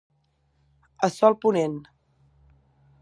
[1.07, 1.77] A sol ponent.